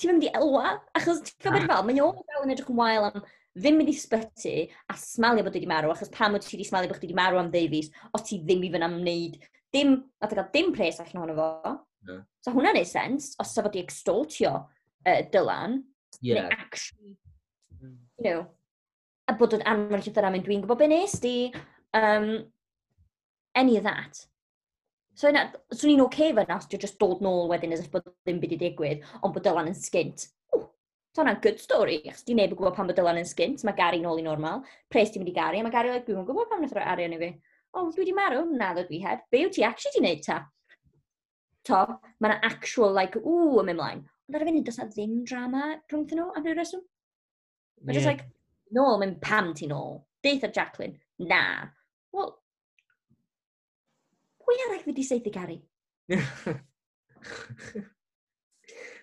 [0.00, 3.10] Ti'n mynd i elwa, achos ti'n gwybod fel, mae'n o'n fel yn edrych yn wael
[3.10, 3.20] am
[3.58, 4.54] ddim mynd i sbyty
[4.88, 7.40] a smalio bod wedi marw, achos pam wyt ti wedi smalio bod chi wedi marw
[7.40, 7.82] am ddeu
[8.16, 9.36] os ti ddim i fyna wneud
[9.74, 11.74] dim, a nath gael dim pres allan ohono fo.
[12.08, 12.22] Yeah.
[12.40, 15.82] So hwnna'n neud sens, os sa fod i extortio uh, Dylan,
[16.22, 16.46] yeah.
[16.46, 17.18] neu actually,
[17.82, 18.46] you know,
[19.30, 21.36] a bod yn anfon llythyr am mynd, dwi'n gwybod be nes di,
[21.96, 22.32] um,
[23.54, 24.26] any of that.
[25.20, 27.90] So yna, swn i'n oce okay fe os ti'n just dod nôl wedyn as if
[27.92, 30.28] bod ddim byd i digwydd, ond bod Dylan yn sgint.
[30.50, 33.76] So hwnna'n good story, achos di neb yn gwybod pan bod Dylan yn sgint, mae
[33.76, 34.62] Gary nôl i normal,
[34.92, 37.16] pres ti'n mynd i Gary, a mae Gary like, dwi'n gwybod pam nath roi arian
[37.16, 37.30] i fi.
[37.70, 40.24] O, oh, dwi wedi marw, na ddod dwi heb, be yw ti actually di wneud
[40.26, 40.38] ta?
[41.68, 41.82] To,
[42.18, 44.04] mae yna actual, like, ww, yn mynd mlaen.
[44.30, 46.82] Ond ar y funud, does na ddim drama rhwngthyn nhw am rhyw reswm.
[47.82, 47.98] Mae'n yeah.
[47.98, 48.24] just like,
[48.76, 50.00] nôl, mae'n pam ti nôl.
[50.22, 50.98] Beth ar Jacqueline?
[51.18, 51.42] Na.
[52.14, 52.32] Wel,
[54.44, 55.60] pwy arall fi wedi seithi Gary?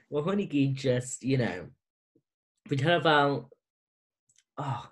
[0.07, 1.67] Mae hwn i gyd just, you know,
[2.69, 3.41] fi'n hynny fel,
[4.63, 4.83] oh,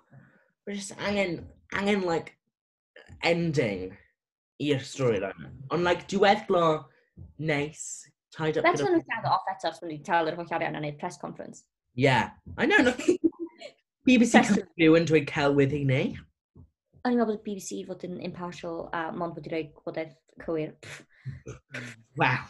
[0.66, 1.38] mae'n just angen,
[1.72, 2.34] angen, like,
[3.24, 3.94] ending
[4.62, 5.32] i'r stori yna.
[5.72, 6.66] Ond, like, diweddglo
[7.38, 8.04] neis,
[8.36, 8.64] tied up...
[8.64, 11.64] That's when we gather off eto, os wedi talu'r holl arian a wneud press conference.
[11.94, 12.94] Yeah, I know, no.
[14.06, 16.02] BBC Cymru yn dweud celwydd i ni.
[17.02, 20.14] O'n i'n meddwl bod BBC fod yn impartial a mond wedi rhoi gwybodaeth
[20.44, 20.74] cywir.
[22.20, 22.44] Waw.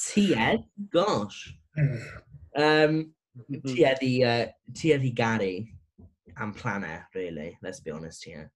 [0.00, 1.54] Tied, gosh.
[1.78, 3.60] Um, mm-hmm.
[3.64, 5.54] tied i, uh, tied i Gary
[6.40, 7.56] am planau, e, really.
[7.62, 8.50] Let's be honest here.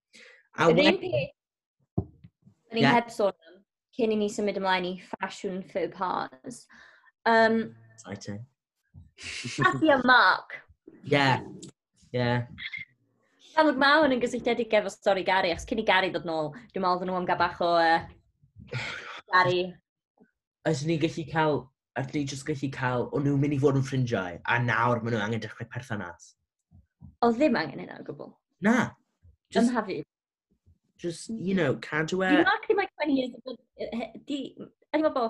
[0.58, 1.34] A Yr un peth,
[1.96, 3.60] da ni heb sôn am,
[3.96, 6.60] cyn i ni symud ymlaen i fashion faux pas.
[7.24, 8.44] Um, Exciting.
[9.64, 10.60] Happy a Mark.
[11.04, 11.40] Yeah,
[12.14, 12.46] Yeah.
[13.56, 17.00] Dafod Mawn yn gysylltiedig efo stori Gary, achos cyn i Gary ddod nôl, dwi'n meddwl
[17.00, 18.76] dyn nhw am gael bach o uh,
[19.32, 19.64] Gary.
[20.70, 21.58] Os ni gallu cael,
[21.98, 25.16] os ni jyst gallu cael, o'n nhw'n mynd i fod yn ffrindiau, a nawr maen
[25.16, 26.28] nhw angen dechrau perthynas.
[27.18, 28.30] O ddim angen yna o gwbl.
[28.62, 28.76] Na.
[29.50, 29.98] Just, Ymhafu.
[31.02, 32.30] Just, you know, cadw e...
[32.30, 32.38] it.
[32.44, 35.26] Dwi'n marking my 20 years, di, yn efo bo,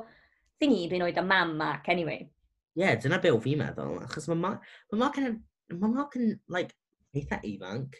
[0.60, 2.28] thingy dwi'n oed am mam Mark, anyway.
[2.76, 5.32] Ie, yeah, dyna be o fi'n meddwl, achos mae Mark, mae Mark yn
[5.72, 6.74] mae Mark yn, like,
[7.16, 7.96] eitha ifanc.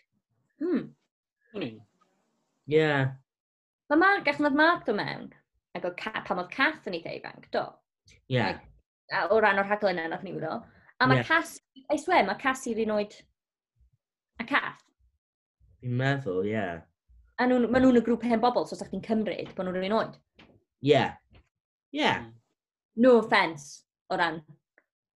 [0.61, 0.93] Hmm.
[1.55, 1.81] Mm.
[2.67, 3.15] Yeah.
[3.91, 5.31] Mae Mark, gall nad Mark do mewn,
[5.77, 7.67] ac oedd pan oedd Cath yn eitha ifanc, do?
[8.29, 8.55] Yeah.
[8.55, 10.59] Like, o ran o'r rhaglen yna, nath ni wdo.
[11.01, 11.29] A mae yeah.
[11.29, 11.59] Cass,
[11.93, 13.17] I swear, mae Cass i'r un oed
[14.41, 14.83] a Cath.
[15.81, 16.55] Fi'n meddwl, ie.
[16.57, 16.83] Yeah.
[17.41, 19.97] A nhw, maen nhw'n y grŵp hen bobl, so sa'ch chi'n cymryd bod nhw'n un
[19.99, 20.19] oed.
[20.41, 20.93] Ie.
[20.95, 21.17] Yeah.
[21.95, 22.01] Ie.
[22.01, 22.27] Yeah.
[22.97, 24.39] No offence o ran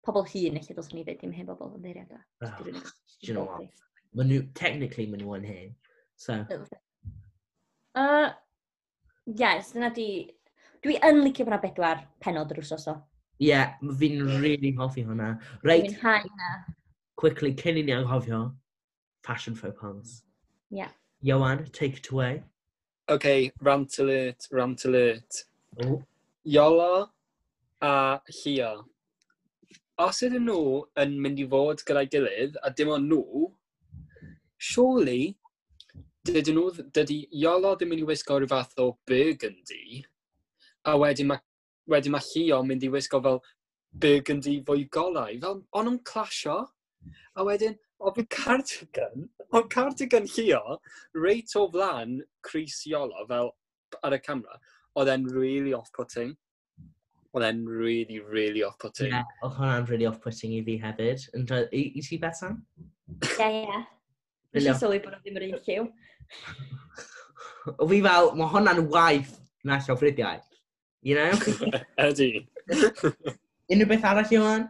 [0.07, 2.23] pobl hun, felly dylswn ni ddweud dim hen bobl yn ddeiriadau.
[2.41, 3.83] Oh, ah, do you know what?
[4.15, 5.75] Ma nhw, technically maen nhw yn hyn.
[6.17, 6.39] So.
[7.97, 8.31] Uh,
[9.25, 10.09] yes, dyna di...
[10.85, 12.95] Dwi yn licio bod bedwar penod yr wsos o.
[13.37, 15.33] Ie, yeah, fi'n really hoffi hwnna.
[15.67, 15.97] Reit.
[16.01, 16.51] Hau na.
[17.17, 18.43] Quickly, cyn i ni anghofio,
[19.25, 20.21] fashion faux pas.
[20.69, 20.93] Yeah.
[21.21, 22.43] Johan, take it away.
[23.09, 25.43] OK, rant alert, rant alert.
[25.83, 26.01] Oh.
[26.47, 27.09] Iola
[27.81, 28.85] a Llio
[29.97, 33.47] os ydyn nhw yn mynd i fod gyda'i gilydd, a dim ond nhw,
[34.69, 35.33] surely,
[36.27, 40.03] dydyn nhw, dydy Iolo ddim mynd i wisgo rhyw fath o burgundy,
[40.85, 41.41] a wedyn mae,
[41.89, 43.41] wedyn mae Llio mynd i wisgo fel
[44.03, 45.33] burgundy fwy golau.
[45.41, 46.59] Fel, ond nhw'n clasio,
[47.33, 50.77] a wedyn, o fi cardigan, o cardigan Llio,
[51.17, 53.55] reit o flan Chris Iolo, fel
[54.03, 54.59] ar y camera,
[54.93, 56.35] oedd e'n really off-putting.
[57.37, 59.11] Oedd e'n really, really off-putting.
[59.13, 61.25] Yeah, oedd hwnna'n really off-putting i fi hefyd.
[61.69, 62.55] I i ti betan?
[63.21, 63.81] Ie, ie.
[64.57, 65.85] Nes i sylwi bod o ddim yr un lliw.
[67.77, 69.35] O fi fel, mae hwnna'n waith
[69.67, 70.41] na llofruddiau.
[71.05, 71.31] You know?
[72.07, 72.47] Ydy.
[73.69, 74.67] Unrhyw beth arall i o'n?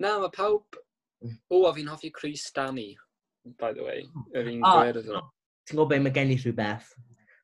[0.00, 0.80] Na, mae pawb...
[1.52, 2.94] O, a fi'n hoffi Chris Stanley,
[3.60, 4.06] by the way.
[4.32, 5.24] Y fi'n un gwer ydyn nhw.
[5.68, 6.94] Ti'n gwybod beth, mae gen i rhywbeth.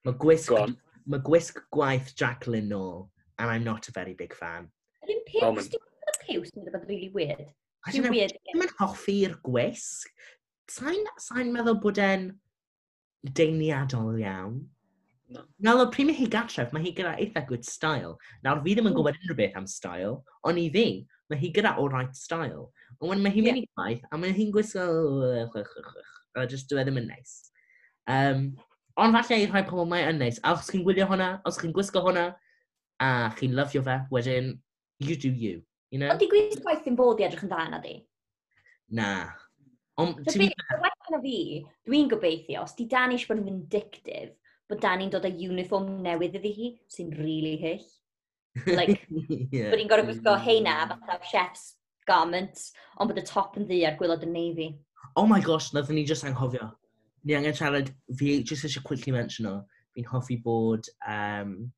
[0.09, 0.65] Mae gwisg, Go
[1.11, 3.09] mae gwisg gwaith Jacqueline nôl
[3.41, 4.69] and I'm not a very big fan.
[5.07, 7.47] Rwy'n piws, dwi'n meddwl piws yn rhywbeth really weird.
[7.89, 8.35] Dwi'n weird.
[8.51, 10.11] Dwi'n yn hoffi'r gwisg.
[10.71, 12.29] Sa'n sa meddwl bod e'n
[13.37, 14.61] deiniadol iawn.
[15.31, 15.45] No.
[15.63, 18.17] Nawr, pryd mae hi gatref, mae hi gyda eitha good style.
[18.45, 20.85] Nawr, fi ddim yn gwybod unrhyw beth am style, ond i fi,
[21.31, 22.67] mae hi gyda all right style.
[22.99, 24.85] Ond when mae hi'n mynd i gwaith, a mae hi'n gwisgo...
[26.39, 27.33] A just dwi ddim yn neis.
[28.11, 28.45] Um,
[29.01, 30.43] ond falle i rhai pobl mae yn neis.
[30.43, 32.29] A os chi'n gwylio hwnna, os chi'n gwisgo hwnna,
[33.01, 34.53] a chi'n lyfio fe, wedyn,
[35.01, 36.11] you do you, you know?
[36.13, 37.95] Ond di gwis gwaith ddim bod i edrych yn dda na di?
[38.97, 39.13] Na.
[40.01, 40.21] Ond...
[40.29, 41.39] So beth, yna fi,
[41.89, 44.35] dwi'n gobeithio, os di Dan eisiau bod yn vindictive,
[44.71, 47.89] bod Dan i'n dod â uniform newydd iddi hi, sy'n really hyll.
[48.67, 49.01] Like,
[49.55, 49.71] yeah.
[49.73, 51.67] bod i'n gorau gwisgo heina, fatha chef's
[52.09, 54.71] garments, ond bod y top yn ddi ar gwylod y navy.
[55.17, 56.71] Oh my gosh, nath ni just anghofio.
[57.25, 59.59] Ni angen siarad, fi just eisiau quickly mention o,
[59.97, 61.71] fi'n hoffi bod um,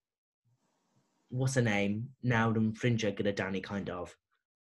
[1.33, 4.15] what's her name, nawr yn ffrindiau gyda Danny, kind of.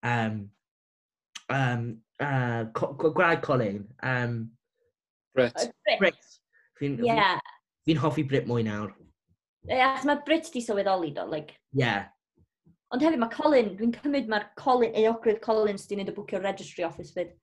[0.03, 0.49] Um,
[1.49, 3.85] um, uh, Gwraeg Colin.
[4.01, 4.51] Um,
[5.35, 5.53] Brit.
[5.59, 5.99] Oh, Brit.
[5.99, 6.29] Brit.
[6.79, 7.39] Fi'n yeah.
[7.85, 8.93] fi hoffi Brit mwy nawr.
[9.67, 11.57] Ie, achos mae Brit di sylweddoli do, like.
[11.73, 12.07] Yeah.
[12.93, 16.87] Ond hefyd mae Colin, dwi'n cymryd mae'r Colin, eogrydd Collins di wneud y bwcio registry
[16.87, 17.35] office fyd.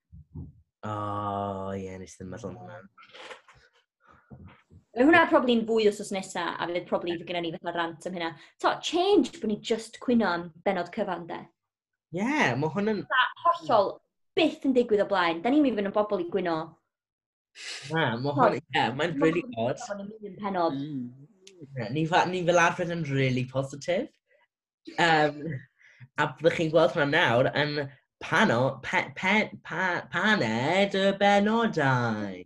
[0.83, 2.81] O, oh, ie, yeah, nes ddim meddwl hwnna.
[4.93, 8.05] Mae hwnna probably'n fwy os os nesa, a fydd probably fy gyda ni fatha rant
[8.05, 8.27] am hynna.
[8.61, 11.39] To, change bod ni just cwyno am benod cyfan, de.
[12.13, 12.99] Ie, yeah, mae hwnna'n...
[13.41, 13.89] hollol
[14.37, 15.41] byth yn digwydd o blaen.
[15.41, 16.57] Da ni'n mynd yn bobl i gwyno.
[17.89, 18.59] Na, mae hwnna'n...
[18.59, 19.81] Ie, yeah, mae'n really odd.
[19.89, 20.77] Mae'n penod.
[20.77, 21.09] Mm.
[21.79, 24.11] Yeah, ni, fa, ni fel arfer yn really positif.
[24.99, 25.41] Um,
[26.21, 27.79] a byddwch chi'n gweld hwnna nawr yn
[28.21, 32.43] pano, pe, pe, pa, paned y benodau.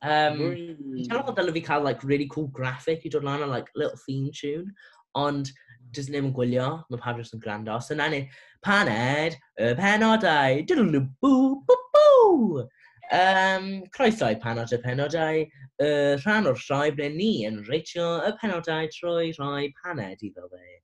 [0.00, 0.94] Um, mm.
[0.96, 3.98] Ti'n meddwl dylai fi cael like, really cool graphic i dod lan o like, little
[4.06, 4.70] theme tune,
[5.18, 5.52] ond
[5.94, 7.76] dys ddim yn gwylio, mae pawb jyst yn gwrando.
[7.82, 8.22] So na ni,
[8.64, 11.34] paned y penodau, dylw bw
[11.68, 12.64] bw bw!
[13.10, 15.44] Um, croeso i panod y penodau,
[15.82, 15.90] y
[16.22, 20.76] rhan o'r sioe ble ni yn reitio y penodau trwy rhoi paned iddo fe.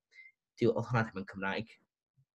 [0.58, 1.74] Diw, oedd hwnna ddim yn Cymraeg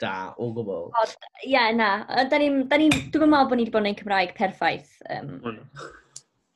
[0.01, 0.93] da o gwbl.
[1.03, 1.91] Ie, yeah, na.
[2.31, 4.95] Da ni, da ni, dwi'n meddwl bod ni wedi bod yn Cymraeg perffaith.
[5.11, 5.59] Um,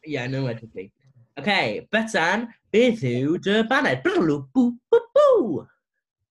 [0.07, 0.91] yeah, no edrych
[1.37, 4.05] Okay, Betan, beth yw dy baned?
[4.05, 5.65] Brlw, bw, bw, bw!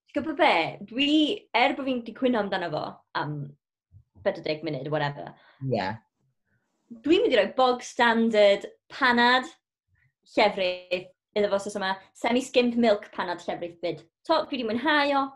[0.08, 0.54] Ti'n gwybod be?
[0.88, 1.10] Dwi,
[1.60, 2.84] er bod fi'n di cwyno amdano fo
[3.20, 3.34] am
[4.24, 5.34] 40 munud, whatever.
[5.60, 5.98] Yeah.
[7.04, 9.52] Dwi'n mynd i roi bog standard panad
[10.38, 11.98] llefrith iddo fo sos yma.
[12.24, 14.06] Semi-skimmed milk panad llefrith byd.
[14.30, 15.28] To, dwi wedi mwynhau o.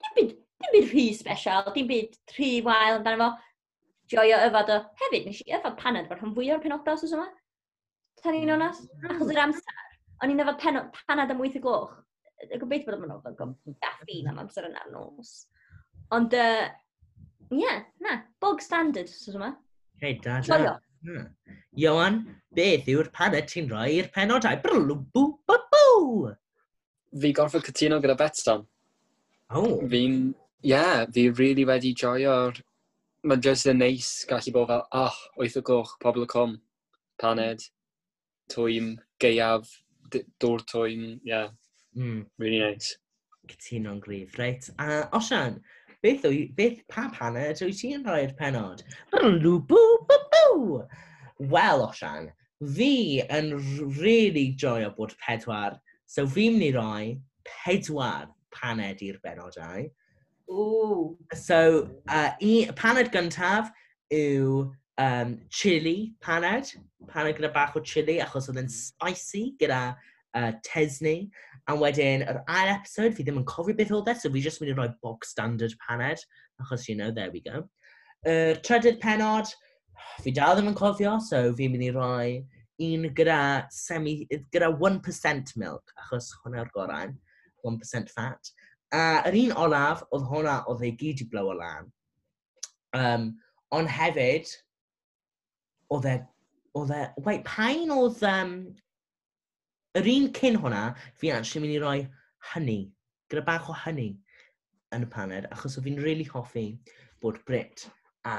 [0.00, 0.34] Dim byd,
[0.64, 3.30] dim byd rhy special, dim byd rhy wael amdano fo.
[4.16, 4.82] Joio yfad o.
[5.04, 7.28] Hefyd, nes i yfad panad fo'r rhan fwyaf o'r penodau sos yma
[8.22, 8.54] tan i'n mm.
[8.56, 9.82] onas, achos yr amser.
[10.22, 11.92] O'n i'n efo panad am 8 y gloch.
[12.44, 14.30] Y gobeithio bod yma'n ofyn gaffin mm.
[14.32, 15.34] am amser yna'r nos.
[16.14, 19.54] Ond, ie, uh, yeah, na, bog standard, sôn yma.
[20.02, 20.76] Hei, da, da.
[21.04, 21.26] Hmm.
[21.76, 22.22] Iwan,
[22.56, 24.56] beth yw'r paned ti'n rhoi i'r penodau?
[24.62, 26.30] Brlw, bw, bw, bw!
[27.20, 28.64] Fi gorfod cytuno gyda Betson.
[29.52, 29.82] Oh.
[29.90, 30.16] Fi'n,
[30.62, 32.62] ie, yeah, fi really wedi joio'r...
[33.24, 36.58] Mae'n just yn neis gallu bod fel, ah, oh, wyth o gloch, pobl y cwm,
[37.20, 37.62] paned
[38.52, 39.70] twym, geiaf,
[40.12, 41.30] dŵr twym, ie.
[41.30, 41.48] Yeah.
[41.96, 42.26] Mm.
[42.38, 42.96] Really nice.
[43.48, 44.70] Cytuno'n gryf, reit.
[44.78, 45.60] A Osian,
[46.02, 48.82] beth, o'i, beth pa paned wyt ti'n rhoi'r penod?
[51.54, 52.30] Wel, Osian,
[52.76, 53.52] fi yn
[54.00, 57.04] really joio bod pedwar, so fi'n mynd i roi
[57.48, 59.90] pedwar paned i'r benodau.
[60.50, 61.16] Ooh.
[61.34, 63.70] So, uh, i, paned gyntaf
[64.12, 64.64] yw
[64.98, 66.72] um, chili paned,
[67.08, 68.74] paned gyda bach o chili, achos oedd yn mm.
[68.74, 69.80] spicy gyda
[70.36, 71.30] uh, tesni.
[71.68, 74.60] A wedyn, yr ail episode, fi ddim yn cofio beth oedd e, so fi jyst
[74.60, 76.20] mynd i roi bog standard paned,
[76.62, 77.64] achos, you know, there we go.
[78.24, 79.50] Yr uh, trydydd penod,
[80.24, 82.28] fi dal ddim yn cofio, so fi'n mynd i roi
[82.84, 83.38] un gyda,
[83.72, 84.18] semi,
[84.52, 87.14] gyda 1% milk, achos hwnna'r gorau,
[87.64, 88.52] 1% fat.
[88.94, 91.88] A uh, yr un olaf, oedd hwnna oedd ei gyd i blow o lan.
[92.94, 93.30] Um,
[93.74, 94.50] ond hefyd,
[95.94, 96.16] oedd e,
[96.78, 98.54] oedd e, wait, pain oedd, um,
[99.98, 100.84] yr un cyn hwnna,
[101.20, 101.98] fi actually mynd i roi
[102.52, 102.80] hynny,
[103.30, 104.10] gyda bach o hynny
[104.94, 106.66] yn y paned, achos o fi'n really hoffi
[107.22, 107.86] bod Brit
[108.28, 108.38] a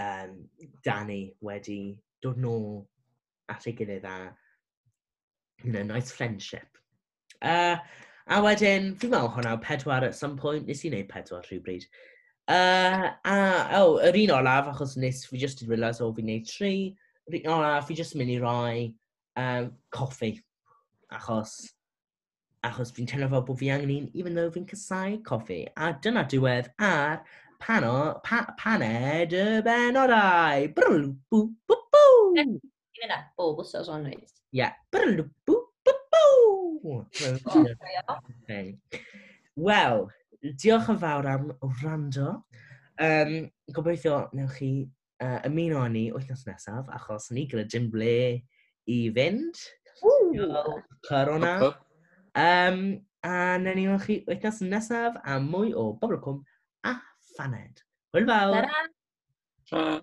[0.00, 0.38] um,
[0.84, 2.84] Danny wedi dod nôl
[3.52, 4.16] at ei gilydd a
[5.62, 6.78] you know, nice friendship.
[7.42, 7.76] Uh,
[8.26, 11.84] a wedyn, fi'n meddwl hwnna, pedwar at some point, nes i wneud pedwar rhywbryd.
[12.46, 13.36] Uh, a,
[13.80, 16.74] oh, yr un olaf, achos nes, fi just did realise, o, oh, fi'n neud tri.
[17.30, 18.92] Yr un olaf, fi just mynd i roi
[19.40, 20.34] um, coffi.
[21.14, 21.54] Achos,
[22.66, 25.62] achos fi'n teimlo fel bod fi angen un, even though fi'n casau coffi.
[25.76, 27.22] A dyna diwedd ar
[27.64, 30.68] pano, pa, paned y benodau.
[30.76, 32.44] Brl, bw, bw, bw.
[32.44, 34.28] Ie, na, bob wsos o'n rhaid.
[34.52, 35.56] Ie, brl, bw,
[35.88, 36.24] bw, bw.
[39.54, 40.10] Wel,
[40.52, 41.48] diolch yn fawr am
[41.80, 42.42] wrando.
[43.00, 44.70] Um, gobeithio newch chi
[45.22, 48.42] uh, ymuno â ni wythnos nesaf, achos ni gyda dim ble
[48.86, 49.54] i fynd.
[51.08, 51.54] Corona.
[52.34, 52.80] Um,
[53.24, 56.42] a na ni wnaeth chi wythnos nesaf am mwy o bobl cwm
[56.84, 56.98] a
[57.36, 57.84] phaned.
[58.14, 58.60] Hwyl fawr!
[58.60, 58.88] Ta-ra!
[59.70, 60.00] Ta-ra!